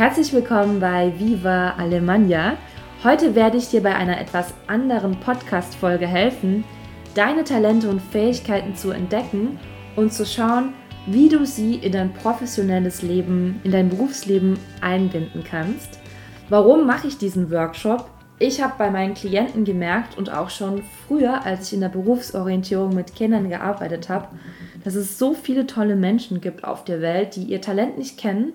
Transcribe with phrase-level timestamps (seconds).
[0.00, 2.56] Herzlich willkommen bei Viva Alemania.
[3.04, 6.64] Heute werde ich dir bei einer etwas anderen Podcast-Folge helfen,
[7.14, 9.58] deine Talente und Fähigkeiten zu entdecken
[9.96, 10.72] und zu schauen,
[11.06, 15.98] wie du sie in dein professionelles Leben, in dein Berufsleben einbinden kannst.
[16.48, 18.08] Warum mache ich diesen Workshop?
[18.38, 22.94] Ich habe bei meinen Klienten gemerkt und auch schon früher, als ich in der Berufsorientierung
[22.94, 24.28] mit Kindern gearbeitet habe,
[24.82, 28.54] dass es so viele tolle Menschen gibt auf der Welt, die ihr Talent nicht kennen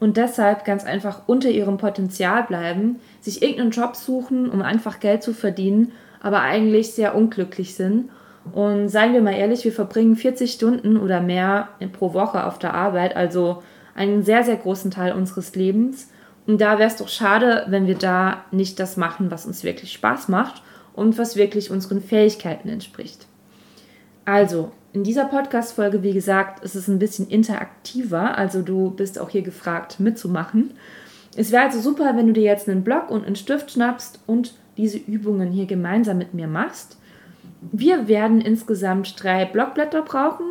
[0.00, 5.22] und deshalb ganz einfach unter ihrem Potenzial bleiben, sich irgendeinen Job suchen, um einfach Geld
[5.22, 8.10] zu verdienen, aber eigentlich sehr unglücklich sind.
[8.52, 12.74] Und seien wir mal ehrlich, wir verbringen 40 Stunden oder mehr pro Woche auf der
[12.74, 13.62] Arbeit, also
[13.94, 16.10] einen sehr, sehr großen Teil unseres Lebens.
[16.46, 19.92] Und da wäre es doch schade, wenn wir da nicht das machen, was uns wirklich
[19.92, 23.26] Spaß macht und was wirklich unseren Fähigkeiten entspricht.
[24.26, 29.28] Also, in dieser Podcast-Folge, wie gesagt, ist es ein bisschen interaktiver, also du bist auch
[29.28, 30.70] hier gefragt mitzumachen.
[31.36, 34.54] Es wäre also super, wenn du dir jetzt einen Block und einen Stift schnappst und
[34.76, 36.96] diese Übungen hier gemeinsam mit mir machst.
[37.72, 40.46] Wir werden insgesamt drei Blockblätter brauchen,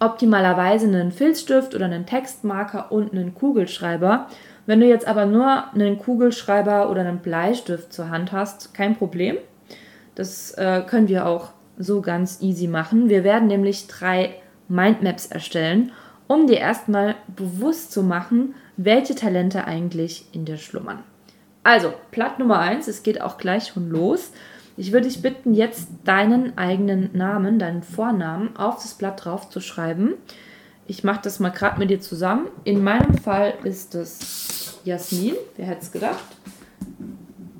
[0.00, 4.26] optimalerweise einen Filzstift oder einen Textmarker und einen Kugelschreiber.
[4.64, 9.36] Wenn du jetzt aber nur einen Kugelschreiber oder einen Bleistift zur Hand hast, kein Problem.
[10.14, 13.08] Das äh, können wir auch so ganz easy machen.
[13.08, 14.34] Wir werden nämlich drei
[14.68, 15.92] Mindmaps erstellen,
[16.26, 21.02] um dir erstmal bewusst zu machen, welche Talente eigentlich in dir schlummern.
[21.62, 24.32] Also, Blatt Nummer 1, es geht auch gleich schon los.
[24.76, 29.60] Ich würde dich bitten, jetzt deinen eigenen Namen, deinen Vornamen auf das Blatt drauf zu
[29.60, 30.14] schreiben.
[30.86, 32.48] Ich mache das mal gerade mit dir zusammen.
[32.64, 36.24] In meinem Fall ist es Jasmin, wer hätte es gedacht?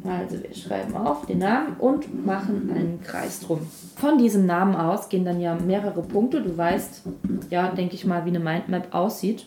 [0.07, 3.61] Also wir schreiben auf den Namen und machen einen Kreis drum.
[3.97, 6.43] Von diesem Namen aus gehen dann ja mehrere Punkte.
[6.43, 7.03] Du weißt,
[7.51, 9.47] ja, denke ich mal, wie eine Mindmap aussieht.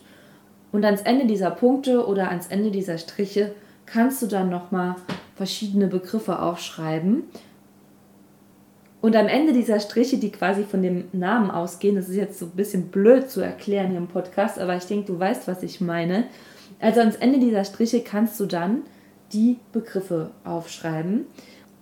[0.72, 3.52] Und ans Ende dieser Punkte oder ans Ende dieser Striche
[3.86, 4.96] kannst du dann nochmal
[5.36, 7.22] verschiedene Begriffe aufschreiben.
[9.00, 12.46] Und am Ende dieser Striche, die quasi von dem Namen ausgehen, das ist jetzt so
[12.46, 15.80] ein bisschen blöd zu erklären hier im Podcast, aber ich denke, du weißt, was ich
[15.80, 16.24] meine.
[16.80, 18.82] Also ans Ende dieser Striche kannst du dann
[19.32, 21.26] die Begriffe aufschreiben.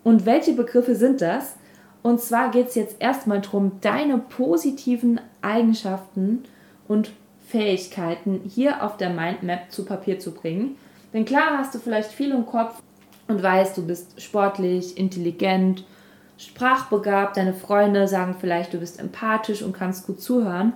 [0.05, 1.57] Und welche Begriffe sind das?
[2.03, 6.45] Und zwar geht es jetzt erstmal darum, deine positiven Eigenschaften
[6.87, 7.11] und
[7.49, 10.77] Fähigkeiten hier auf der Mindmap zu Papier zu bringen.
[11.13, 12.81] Denn klar hast du vielleicht viel im Kopf
[13.29, 15.85] und weißt, du bist sportlich, intelligent,
[16.39, 20.73] sprachbegabt, deine Freunde sagen vielleicht, du bist empathisch und kannst gut zuhören.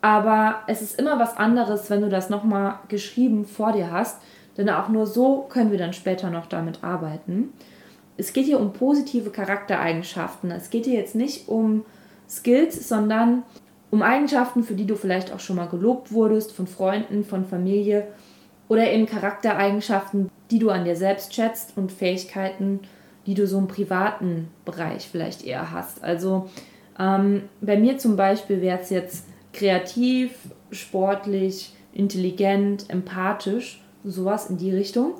[0.00, 4.20] Aber es ist immer was anderes, wenn du das nochmal geschrieben vor dir hast,
[4.56, 7.52] denn auch nur so können wir dann später noch damit arbeiten.
[8.16, 10.50] Es geht hier um positive Charaktereigenschaften.
[10.50, 11.84] Es geht hier jetzt nicht um
[12.28, 13.42] Skills, sondern
[13.90, 18.06] um Eigenschaften, für die du vielleicht auch schon mal gelobt wurdest von Freunden, von Familie
[18.68, 22.80] oder eben Charaktereigenschaften, die du an dir selbst schätzt und Fähigkeiten,
[23.26, 26.02] die du so im privaten Bereich vielleicht eher hast.
[26.02, 26.48] Also
[26.98, 30.32] ähm, bei mir zum Beispiel wäre es jetzt kreativ,
[30.70, 35.14] sportlich, intelligent, empathisch sowas in die Richtung.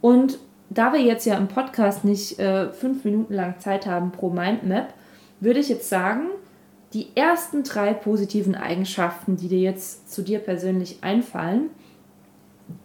[0.00, 0.38] Und
[0.70, 4.92] da wir jetzt ja im Podcast nicht äh, fünf Minuten lang Zeit haben pro Mindmap,
[5.40, 6.26] würde ich jetzt sagen,
[6.92, 11.70] die ersten drei positiven Eigenschaften, die dir jetzt zu dir persönlich einfallen,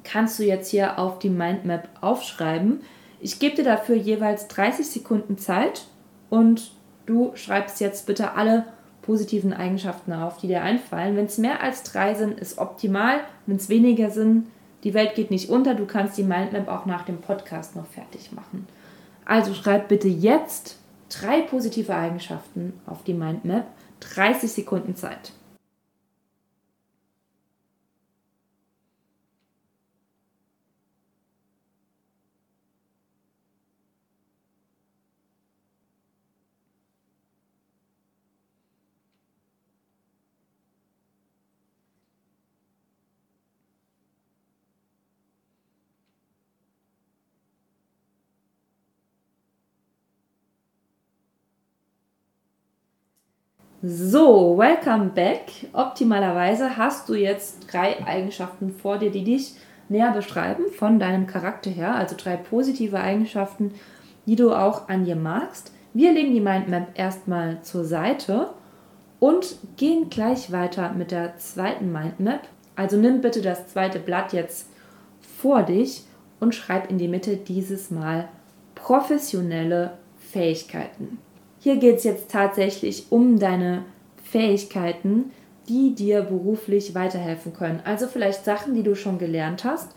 [0.04, 2.82] kannst du jetzt hier auf die Mindmap aufschreiben.
[3.20, 5.86] Ich gebe dir dafür jeweils 30 Sekunden Zeit
[6.30, 6.72] und
[7.06, 8.66] du schreibst jetzt bitte alle
[9.02, 11.16] positiven Eigenschaften auf, die dir einfallen.
[11.16, 13.20] Wenn es mehr als drei sind, ist optimal.
[13.46, 14.48] Wenn es weniger sind,
[14.84, 18.32] die Welt geht nicht unter, du kannst die Mindmap auch nach dem Podcast noch fertig
[18.32, 18.68] machen.
[19.26, 20.78] Also schreib bitte jetzt
[21.10, 23.66] drei positive Eigenschaften auf die Mindmap.
[24.16, 25.32] 30 Sekunden Zeit.
[53.86, 55.52] So, welcome back.
[55.74, 59.56] Optimalerweise hast du jetzt drei Eigenschaften vor dir, die dich
[59.90, 63.74] näher beschreiben von deinem Charakter her, also drei positive Eigenschaften,
[64.26, 65.74] die du auch an dir magst.
[65.94, 68.52] Wir legen die Mindmap erstmal zur Seite
[69.20, 72.48] und gehen gleich weiter mit der zweiten Mindmap.
[72.78, 74.70] Also nimm bitte das zweite Blatt jetzt
[75.42, 76.06] vor dich
[76.40, 78.30] und schreib in die Mitte dieses Mal
[78.76, 79.98] professionelle
[80.32, 81.18] Fähigkeiten.
[81.64, 83.84] Hier geht es jetzt tatsächlich um deine
[84.22, 85.32] Fähigkeiten,
[85.70, 87.80] die dir beruflich weiterhelfen können.
[87.86, 89.96] Also vielleicht Sachen, die du schon gelernt hast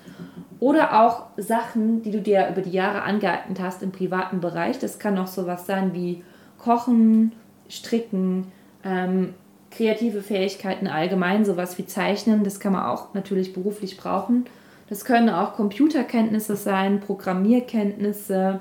[0.60, 4.78] Oder auch Sachen, die du dir über die Jahre angeeignet hast im privaten Bereich.
[4.78, 6.22] Das kann auch sowas sein wie
[6.56, 7.32] Kochen,
[7.68, 8.46] Stricken,
[8.84, 9.34] ähm,
[9.72, 12.44] kreative Fähigkeiten allgemein, sowas wie Zeichnen.
[12.44, 14.44] Das kann man auch natürlich beruflich brauchen.
[14.88, 18.60] Das können auch Computerkenntnisse sein, Programmierkenntnisse,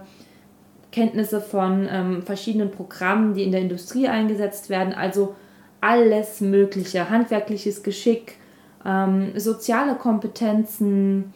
[0.96, 4.94] Kenntnisse von ähm, verschiedenen Programmen, die in der Industrie eingesetzt werden.
[4.94, 5.36] Also
[5.82, 8.38] alles Mögliche, handwerkliches Geschick,
[8.86, 11.34] ähm, soziale Kompetenzen,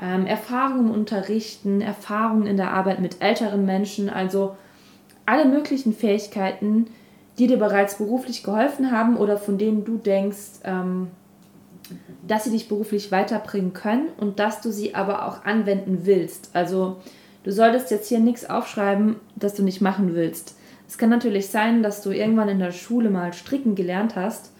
[0.00, 4.56] ähm, Erfahrungen im Unterrichten, Erfahrungen in der Arbeit mit älteren Menschen, also
[5.26, 6.86] alle möglichen Fähigkeiten,
[7.38, 11.08] die dir bereits beruflich geholfen haben oder von denen du denkst, ähm,
[12.26, 16.48] dass sie dich beruflich weiterbringen können und dass du sie aber auch anwenden willst.
[16.54, 16.96] Also
[17.44, 20.56] du solltest jetzt hier nichts aufschreiben, das du nicht machen willst.
[20.88, 24.52] Es kann natürlich sein, dass du irgendwann in der Schule mal stricken gelernt hast,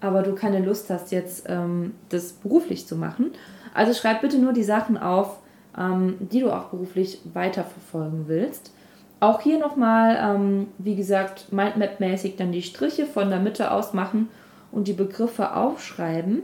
[0.00, 3.32] aber du keine Lust hast, jetzt ähm, das beruflich zu machen.
[3.74, 5.38] Also schreib bitte nur die Sachen auf,
[5.76, 8.72] ähm, die du auch beruflich weiterverfolgen willst.
[9.20, 14.28] Auch hier nochmal, ähm, wie gesagt, Mindmap-mäßig dann die Striche von der Mitte aus machen
[14.72, 16.42] und die Begriffe aufschreiben.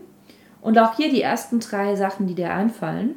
[0.60, 3.14] Und auch hier die ersten drei Sachen, die dir einfallen.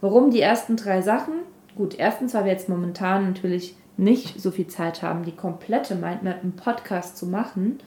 [0.00, 1.34] Warum die ersten drei Sachen?
[1.76, 6.42] Gut, erstens, weil wir jetzt momentan natürlich nicht so viel Zeit haben, die komplette Mindmap
[6.42, 7.78] im Podcast zu machen.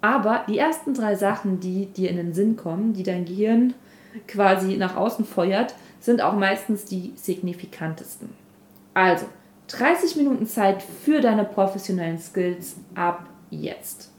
[0.00, 3.74] Aber die ersten drei Sachen, die dir in den Sinn kommen, die dein Gehirn
[4.28, 8.30] quasi nach außen feuert, sind auch meistens die signifikantesten.
[8.92, 9.26] Also,
[9.68, 14.13] 30 Minuten Zeit für deine professionellen Skills ab jetzt.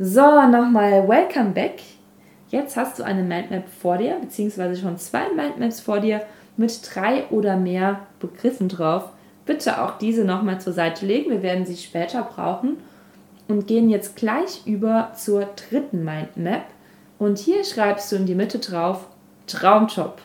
[0.00, 1.80] So, nochmal Welcome back.
[2.48, 6.22] Jetzt hast du eine Mindmap vor dir, beziehungsweise schon zwei Mindmaps vor dir
[6.56, 9.10] mit drei oder mehr Begriffen drauf.
[9.46, 11.30] Bitte auch diese nochmal zur Seite legen.
[11.30, 12.78] Wir werden sie später brauchen
[13.46, 16.64] und gehen jetzt gleich über zur dritten Mindmap.
[17.20, 19.06] Und hier schreibst du in die Mitte drauf
[19.46, 20.20] Traumjob.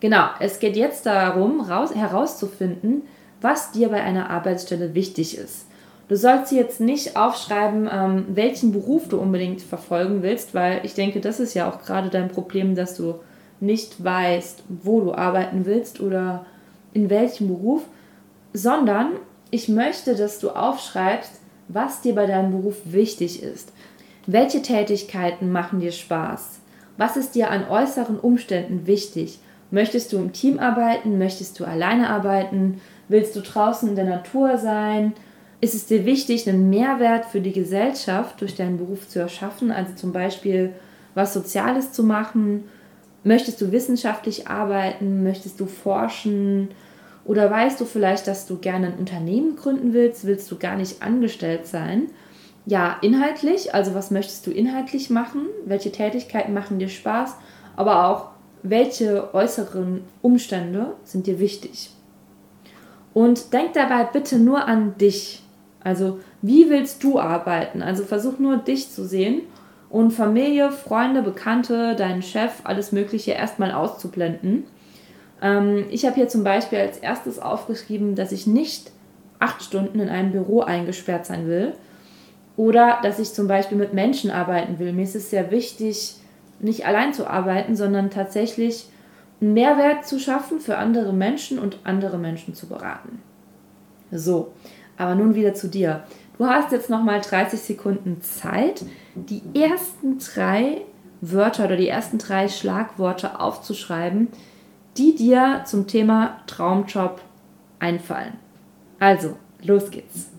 [0.00, 3.02] Genau, es geht jetzt darum, raus, herauszufinden,
[3.40, 5.69] was dir bei einer Arbeitsstelle wichtig ist.
[6.10, 11.20] Du sollst jetzt nicht aufschreiben, ähm, welchen Beruf du unbedingt verfolgen willst, weil ich denke,
[11.20, 13.20] das ist ja auch gerade dein Problem, dass du
[13.60, 16.46] nicht weißt, wo du arbeiten willst oder
[16.94, 17.82] in welchem Beruf,
[18.52, 19.12] sondern
[19.52, 21.30] ich möchte, dass du aufschreibst,
[21.68, 23.72] was dir bei deinem Beruf wichtig ist.
[24.26, 26.58] Welche Tätigkeiten machen dir Spaß?
[26.96, 29.38] Was ist dir an äußeren Umständen wichtig?
[29.70, 31.18] Möchtest du im Team arbeiten?
[31.18, 32.80] Möchtest du alleine arbeiten?
[33.06, 35.12] Willst du draußen in der Natur sein?
[35.60, 39.94] Ist es dir wichtig, einen Mehrwert für die Gesellschaft durch deinen Beruf zu erschaffen, also
[39.94, 40.72] zum Beispiel
[41.14, 42.64] was Soziales zu machen?
[43.24, 45.22] Möchtest du wissenschaftlich arbeiten?
[45.22, 46.68] Möchtest du forschen?
[47.24, 50.24] Oder weißt du vielleicht, dass du gerne ein Unternehmen gründen willst?
[50.24, 52.08] Willst du gar nicht angestellt sein?
[52.66, 55.46] Ja, inhaltlich, also was möchtest du inhaltlich machen?
[55.64, 57.36] Welche Tätigkeiten machen dir Spaß?
[57.76, 58.30] Aber auch,
[58.62, 61.90] welche äußeren Umstände sind dir wichtig?
[63.12, 65.42] Und denk dabei bitte nur an dich.
[65.82, 67.82] Also wie willst du arbeiten?
[67.82, 69.42] Also versuch nur dich zu sehen
[69.88, 74.64] und Familie, Freunde, Bekannte, deinen Chef, alles Mögliche erstmal auszublenden.
[75.42, 78.92] Ähm, ich habe hier zum Beispiel als erstes aufgeschrieben, dass ich nicht
[79.38, 81.72] acht Stunden in einem Büro eingesperrt sein will
[82.56, 84.92] oder dass ich zum Beispiel mit Menschen arbeiten will.
[84.92, 86.16] Mir ist es sehr wichtig,
[86.60, 88.86] nicht allein zu arbeiten, sondern tatsächlich
[89.40, 93.22] einen Mehrwert zu schaffen für andere Menschen und andere Menschen zu beraten.
[94.12, 94.52] So,
[95.00, 96.04] aber nun wieder zu dir.
[96.38, 100.82] Du hast jetzt nochmal 30 Sekunden Zeit, die ersten drei
[101.20, 104.28] Wörter oder die ersten drei Schlagworte aufzuschreiben,
[104.96, 107.20] die dir zum Thema Traumjob
[107.78, 108.34] einfallen.
[108.98, 110.30] Also, los geht's.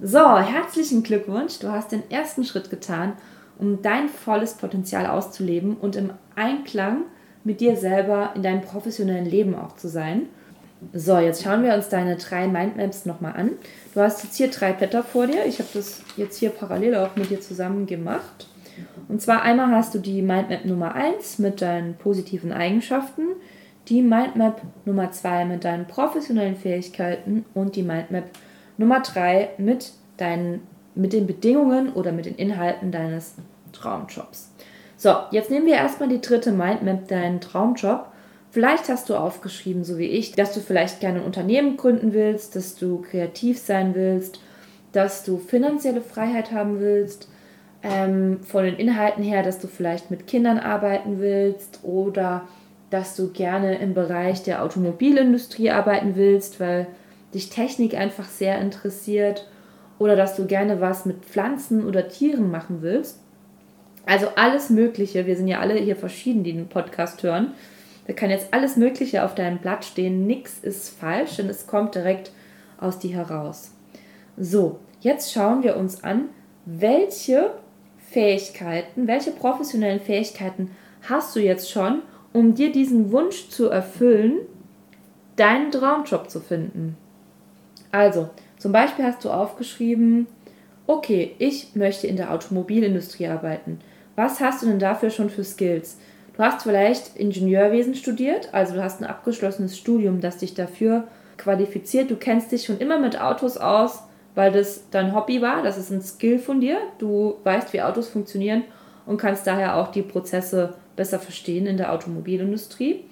[0.00, 1.58] So, herzlichen Glückwunsch.
[1.58, 3.12] Du hast den ersten Schritt getan,
[3.58, 7.02] um dein volles Potenzial auszuleben und im Einklang
[7.44, 10.28] mit dir selber in deinem professionellen Leben auch zu sein.
[10.94, 13.50] So, jetzt schauen wir uns deine drei Mindmaps nochmal an.
[13.94, 15.44] Du hast jetzt hier drei Blätter vor dir.
[15.44, 18.48] Ich habe das jetzt hier parallel auch mit dir zusammen gemacht.
[19.08, 23.26] Und zwar einmal hast du die Mindmap Nummer 1 mit deinen positiven Eigenschaften,
[23.88, 30.66] die Mindmap Nummer 2 mit deinen professionellen Fähigkeiten und die Mindmap Nummer 3 mit, deinen,
[30.94, 33.34] mit den Bedingungen oder mit den Inhalten deines
[33.72, 34.52] Traumjobs.
[34.96, 38.06] So, jetzt nehmen wir erstmal die dritte Mindmap, deinen Traumjob.
[38.50, 42.54] Vielleicht hast du aufgeschrieben, so wie ich, dass du vielleicht gerne ein Unternehmen gründen willst,
[42.54, 44.40] dass du kreativ sein willst,
[44.92, 47.28] dass du finanzielle Freiheit haben willst,
[47.82, 52.46] ähm, von den Inhalten her, dass du vielleicht mit Kindern arbeiten willst oder
[52.90, 56.86] dass du gerne im Bereich der Automobilindustrie arbeiten willst, weil
[57.34, 59.48] dich Technik einfach sehr interessiert
[59.98, 63.20] oder dass du gerne was mit Pflanzen oder Tieren machen willst.
[64.04, 67.52] Also alles Mögliche, wir sind ja alle hier verschieden, die den Podcast hören.
[68.06, 70.26] Da kann jetzt alles Mögliche auf deinem Blatt stehen.
[70.26, 72.32] Nichts ist falsch, denn es kommt direkt
[72.80, 73.70] aus dir heraus.
[74.36, 76.30] So, jetzt schauen wir uns an,
[76.64, 77.52] welche
[78.10, 80.72] Fähigkeiten, welche professionellen Fähigkeiten
[81.02, 84.40] hast du jetzt schon, um dir diesen Wunsch zu erfüllen,
[85.36, 86.96] deinen Traumjob zu finden.
[87.92, 90.26] Also, zum Beispiel hast du aufgeschrieben,
[90.86, 93.78] okay, ich möchte in der Automobilindustrie arbeiten.
[94.16, 95.98] Was hast du denn dafür schon für Skills?
[96.36, 101.04] Du hast vielleicht Ingenieurwesen studiert, also du hast ein abgeschlossenes Studium, das dich dafür
[101.36, 102.10] qualifiziert.
[102.10, 104.02] Du kennst dich schon immer mit Autos aus,
[104.34, 105.62] weil das dein Hobby war.
[105.62, 106.78] Das ist ein Skill von dir.
[106.98, 108.64] Du weißt, wie Autos funktionieren
[109.04, 113.04] und kannst daher auch die Prozesse besser verstehen in der Automobilindustrie.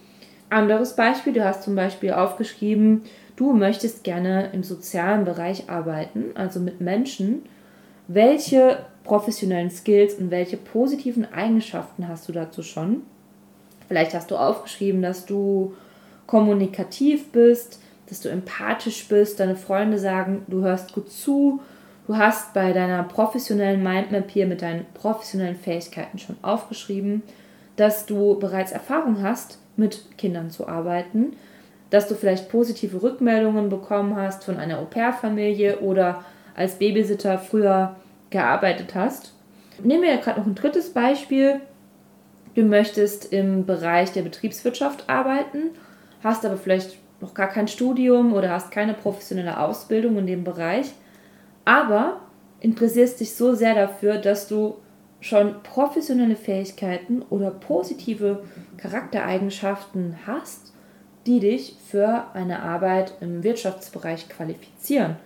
[0.48, 3.02] Anderes Beispiel, du hast zum Beispiel aufgeschrieben,
[3.40, 7.42] du möchtest gerne im sozialen Bereich arbeiten, also mit Menschen.
[8.06, 13.00] Welche professionellen Skills und welche positiven Eigenschaften hast du dazu schon?
[13.88, 15.74] Vielleicht hast du aufgeschrieben, dass du
[16.26, 21.60] kommunikativ bist, dass du empathisch bist, deine Freunde sagen, du hörst gut zu,
[22.06, 27.22] du hast bei deiner professionellen Mindmap hier mit deinen professionellen Fähigkeiten schon aufgeschrieben,
[27.76, 31.32] dass du bereits Erfahrung hast, mit Kindern zu arbeiten,
[31.90, 37.96] dass du vielleicht positive Rückmeldungen bekommen hast von einer Au-pair-Familie oder als Babysitter früher
[38.30, 39.34] gearbeitet hast.
[39.82, 41.60] Nehmen wir ja gerade noch ein drittes Beispiel.
[42.54, 45.70] Du möchtest im Bereich der Betriebswirtschaft arbeiten,
[46.22, 50.92] hast aber vielleicht noch gar kein Studium oder hast keine professionelle Ausbildung in dem Bereich,
[51.64, 52.20] aber
[52.60, 54.76] interessierst dich so sehr dafür, dass du
[55.20, 58.42] schon professionelle Fähigkeiten oder positive
[58.78, 60.72] Charaktereigenschaften hast,
[61.26, 65.16] die dich für eine Arbeit im Wirtschaftsbereich qualifizieren.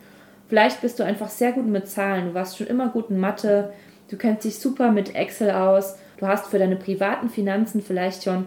[0.48, 3.72] Vielleicht bist du einfach sehr gut mit Zahlen, du warst schon immer gut in Mathe,
[4.08, 8.46] du kennst dich super mit Excel aus, du hast für deine privaten Finanzen vielleicht schon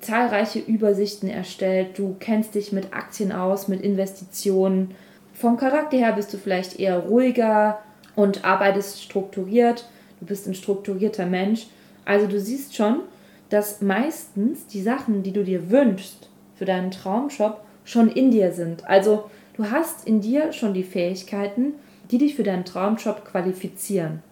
[0.00, 4.94] zahlreiche Übersichten erstellt, du kennst dich mit Aktien aus, mit Investitionen.
[5.32, 7.78] Vom Charakter her bist du vielleicht eher ruhiger
[8.14, 9.86] und arbeitest strukturiert
[10.20, 11.66] du bist ein strukturierter Mensch.
[12.04, 13.00] Also du siehst schon,
[13.48, 16.28] dass meistens die Sachen, die du dir wünschst
[16.60, 18.86] für deinen Traumjob, schon in dir sind.
[18.86, 21.72] Also du hast in dir schon die Fähigkeiten,
[22.10, 24.22] die dich für deinen Traumjob qualifizieren.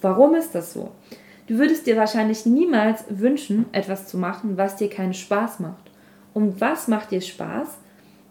[0.00, 0.92] Warum ist das so?
[1.46, 5.90] Du würdest dir wahrscheinlich niemals wünschen, etwas zu machen, was dir keinen Spaß macht.
[6.32, 7.76] Und was macht dir Spaß?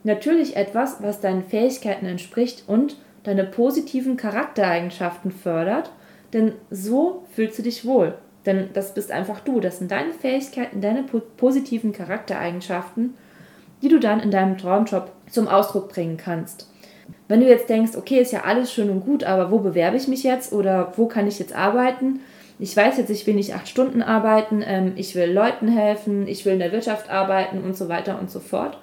[0.04, 5.92] Natürlich etwas, was deinen Fähigkeiten entspricht und deine positiven Charaktereigenschaften fördert
[6.34, 8.16] denn so fühlst du dich wohl.
[8.46, 9.60] Denn das bist einfach du.
[9.60, 13.16] Das sind deine Fähigkeiten, deine positiven Charaktereigenschaften,
[13.82, 16.70] die du dann in deinem Traumjob zum Ausdruck bringen kannst.
[17.28, 20.08] Wenn du jetzt denkst, okay, ist ja alles schön und gut, aber wo bewerbe ich
[20.08, 22.22] mich jetzt oder wo kann ich jetzt arbeiten?
[22.60, 26.46] Ich weiß jetzt, ich will nicht acht Stunden arbeiten, ähm, ich will Leuten helfen, ich
[26.46, 28.78] will in der Wirtschaft arbeiten und so weiter und so fort.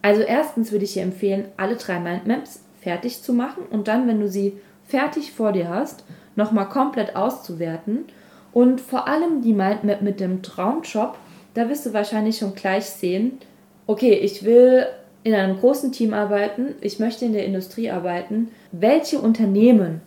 [0.00, 4.20] Also erstens würde ich dir empfehlen, alle drei Mindmaps fertig zu machen und dann, wenn
[4.20, 8.06] du sie fertig vor dir hast, nochmal komplett auszuwerten.
[8.52, 11.16] Und vor allem die Mindmap mit dem Traumjob,
[11.54, 13.38] da wirst du wahrscheinlich schon gleich sehen,
[13.86, 14.86] okay, ich will
[15.24, 18.48] in einem großen Team arbeiten, ich möchte in der Industrie arbeiten.
[18.72, 20.00] Welche Unternehmen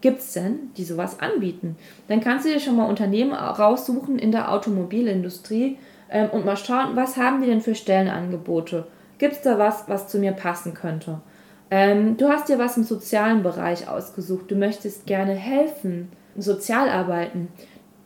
[0.00, 1.76] gibt es denn, die sowas anbieten?
[2.08, 5.78] Dann kannst du dir schon mal Unternehmen raussuchen in der Automobilindustrie
[6.10, 8.86] ähm, und mal schauen, was haben die denn für Stellenangebote?
[9.18, 11.20] Gibt es da was, was zu mir passen könnte?
[11.70, 14.50] Ähm, du hast dir was im sozialen Bereich ausgesucht.
[14.50, 17.48] Du möchtest gerne helfen, sozial arbeiten.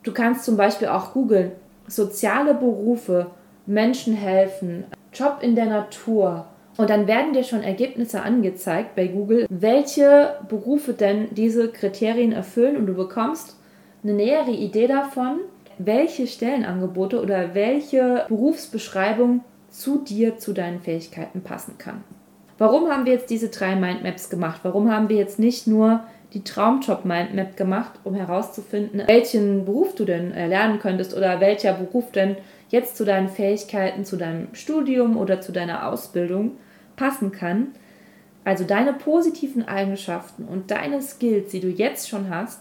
[0.03, 1.53] Du kannst zum Beispiel auch googeln,
[1.87, 3.31] soziale Berufe,
[3.67, 6.47] Menschen helfen, Job in der Natur.
[6.77, 12.77] Und dann werden dir schon Ergebnisse angezeigt bei Google, welche Berufe denn diese Kriterien erfüllen
[12.77, 13.57] und du bekommst
[14.03, 15.41] eine nähere Idee davon,
[15.79, 22.05] welche Stellenangebote oder welche Berufsbeschreibung zu dir, zu deinen Fähigkeiten passen kann.
[22.59, 24.61] Warum haben wir jetzt diese drei Mindmaps gemacht?
[24.63, 26.05] Warum haben wir jetzt nicht nur
[26.35, 32.37] die Traumjob-Mindmap gemacht, um herauszufinden, welchen Beruf du denn erlernen könntest oder welcher Beruf denn
[32.71, 36.53] jetzt zu deinen Fähigkeiten, zu deinem Studium oder zu deiner Ausbildung
[36.97, 37.69] passen kann.
[38.45, 42.61] Also deine positiven Eigenschaften und deine Skills, die du jetzt schon hast,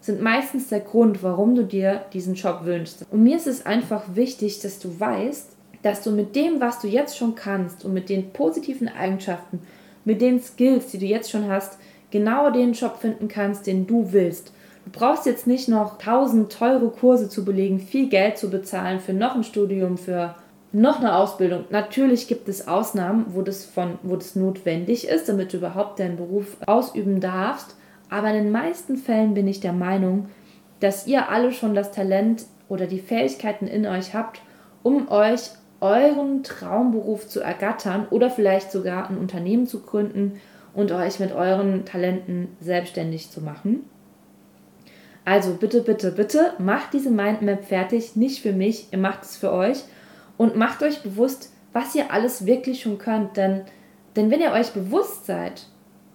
[0.00, 3.06] sind meistens der Grund, warum du dir diesen Job wünschst.
[3.10, 6.88] Und mir ist es einfach wichtig, dass du weißt, dass du mit dem, was du
[6.88, 9.60] jetzt schon kannst und mit den positiven Eigenschaften,
[10.04, 11.78] mit den Skills, die du jetzt schon hast,
[12.10, 14.52] genau den Job finden kannst, den du willst.
[14.84, 19.12] Du brauchst jetzt nicht noch tausend teure Kurse zu belegen, viel Geld zu bezahlen für
[19.12, 20.34] noch ein Studium, für
[20.72, 21.64] noch eine Ausbildung.
[21.70, 26.16] Natürlich gibt es Ausnahmen, wo das, von, wo das notwendig ist, damit du überhaupt deinen
[26.16, 27.76] Beruf ausüben darfst.
[28.10, 30.28] Aber in den meisten Fällen bin ich der Meinung,
[30.80, 34.40] dass ihr alle schon das Talent oder die Fähigkeiten in euch habt,
[34.82, 35.50] um euch
[35.80, 40.40] euren Traumberuf zu ergattern oder vielleicht sogar ein Unternehmen zu gründen
[40.74, 43.84] und euch mit euren Talenten selbstständig zu machen.
[45.24, 49.52] Also bitte, bitte, bitte macht diese Mindmap fertig, nicht für mich, ihr macht es für
[49.52, 49.84] euch
[50.38, 53.62] und macht euch bewusst, was ihr alles wirklich schon könnt, denn,
[54.16, 55.66] denn wenn ihr euch bewusst seid,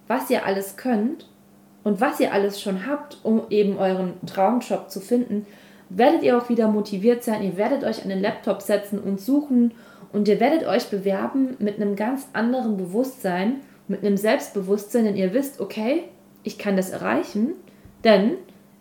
[0.07, 1.29] was ihr alles könnt
[1.83, 5.45] und was ihr alles schon habt, um eben euren Traumjob zu finden,
[5.89, 9.73] werdet ihr auch wieder motiviert sein, ihr werdet euch an den Laptop setzen und suchen
[10.11, 13.61] und ihr werdet euch bewerben mit einem ganz anderen Bewusstsein,
[13.93, 16.03] mit einem Selbstbewusstsein, denn ihr wisst, okay,
[16.43, 17.53] ich kann das erreichen,
[18.03, 18.33] denn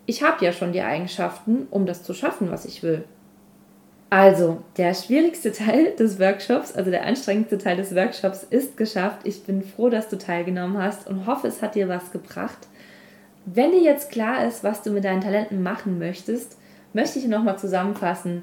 [0.07, 3.05] ich habe ja schon die Eigenschaften, um das zu schaffen, was ich will.
[4.11, 9.21] Also, der schwierigste Teil des Workshops, also der anstrengendste Teil des Workshops ist geschafft.
[9.25, 12.69] Ich bin froh, dass du teilgenommen hast und hoffe, es hat dir was gebracht.
[13.45, 16.59] Wenn dir jetzt klar ist, was du mit deinen Talenten machen möchtest,
[16.93, 18.43] möchte ich nochmal zusammenfassen,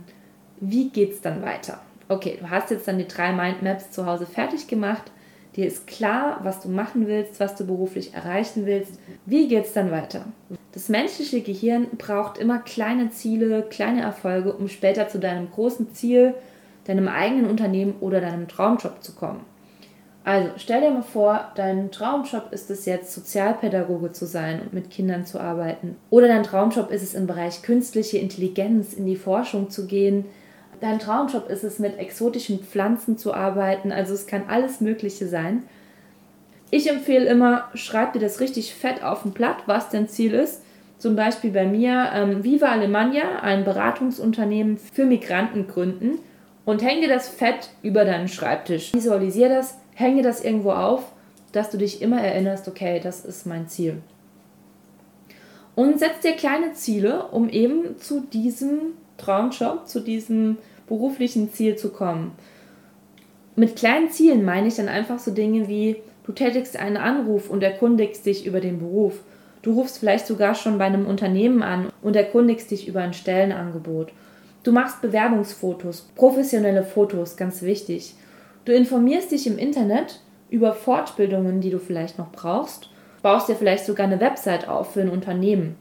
[0.59, 1.79] wie geht es dann weiter?
[2.07, 5.11] Okay, du hast jetzt dann die drei Mindmaps zu Hause fertig gemacht.
[5.59, 8.93] Dir ist klar, was du machen willst, was du beruflich erreichen willst.
[9.25, 10.23] Wie geht es dann weiter?
[10.71, 16.33] Das menschliche Gehirn braucht immer kleine Ziele, kleine Erfolge, um später zu deinem großen Ziel,
[16.85, 19.41] deinem eigenen Unternehmen oder deinem Traumjob zu kommen.
[20.23, 24.89] Also stell dir mal vor, dein Traumjob ist es jetzt, Sozialpädagoge zu sein und mit
[24.89, 25.97] Kindern zu arbeiten.
[26.09, 30.23] Oder dein Traumjob ist es, im Bereich künstliche Intelligenz in die Forschung zu gehen.
[30.81, 33.91] Dein Traumjob ist es, mit exotischen Pflanzen zu arbeiten.
[33.91, 35.63] Also es kann alles Mögliche sein.
[36.71, 40.61] Ich empfehle immer, schreib dir das richtig fett auf ein Blatt, was dein Ziel ist.
[40.97, 46.19] Zum Beispiel bei mir ähm, Viva Alemania, ein Beratungsunternehmen für Migranten gründen
[46.65, 48.93] und häng dir das fett über deinen Schreibtisch.
[48.93, 51.11] Visualisier das, häng dir das irgendwo auf,
[51.51, 54.01] dass du dich immer erinnerst, okay, das ist mein Ziel.
[55.75, 60.57] Und setz dir kleine Ziele, um eben zu diesem Traumjob, zu diesem
[60.89, 62.33] beruflichen Ziel zu kommen.
[63.55, 67.63] Mit kleinen Zielen meine ich dann einfach so Dinge wie, Du tätigst einen Anruf und
[67.63, 69.15] erkundigst dich über den Beruf.
[69.63, 74.11] Du rufst vielleicht sogar schon bei einem Unternehmen an und erkundigst dich über ein Stellenangebot.
[74.61, 78.13] Du machst Bewerbungsfotos, professionelle Fotos, ganz wichtig.
[78.63, 80.19] Du informierst dich im Internet
[80.51, 82.91] über Fortbildungen, die du vielleicht noch brauchst,
[83.23, 85.77] baust dir vielleicht sogar eine Website auf für ein Unternehmen.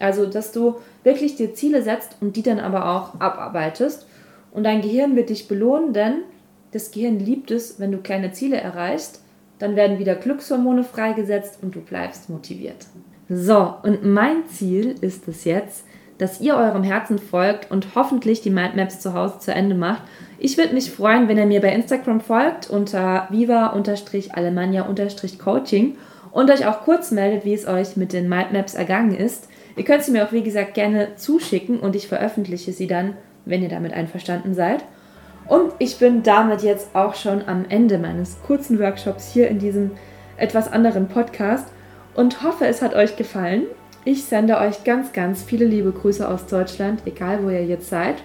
[0.00, 4.06] Also, dass du wirklich dir Ziele setzt und die dann aber auch abarbeitest.
[4.54, 6.22] Und dein Gehirn wird dich belohnen, denn
[6.72, 9.20] das Gehirn liebt es, wenn du kleine Ziele erreichst
[9.58, 12.86] dann werden wieder Glückshormone freigesetzt und du bleibst motiviert.
[13.28, 15.86] So, und mein Ziel ist es jetzt,
[16.18, 20.02] dass ihr eurem Herzen folgt und hoffentlich die Mindmaps zu Hause zu Ende macht.
[20.38, 25.96] Ich würde mich freuen, wenn ihr mir bei Instagram folgt unter viva-alemannia-coaching
[26.30, 29.48] und euch auch kurz meldet, wie es euch mit den Mindmaps ergangen ist.
[29.76, 33.62] Ihr könnt sie mir auch, wie gesagt, gerne zuschicken und ich veröffentliche sie dann, wenn
[33.62, 34.84] ihr damit einverstanden seid.
[35.46, 39.90] Und ich bin damit jetzt auch schon am Ende meines kurzen Workshops hier in diesem
[40.36, 41.68] etwas anderen Podcast
[42.14, 43.62] und hoffe, es hat euch gefallen.
[44.04, 48.16] Ich sende euch ganz, ganz viele liebe Grüße aus Deutschland, egal wo ihr jetzt seid.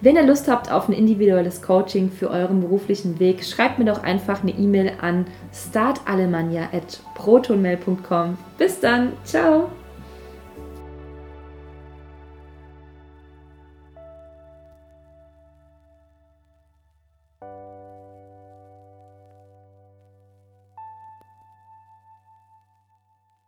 [0.00, 4.02] Wenn ihr Lust habt auf ein individuelles Coaching für euren beruflichen Weg, schreibt mir doch
[4.02, 8.36] einfach eine E-Mail an startalemania.protonmail.com.
[8.58, 9.70] Bis dann, ciao!